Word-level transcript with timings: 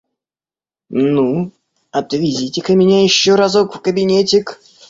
Ну, 0.89 1.51
отвезите-ка 1.91 2.73
меня 2.73 3.03
еще 3.03 3.35
разок 3.35 3.75
в 3.75 3.81
кабинетик. 3.81 4.59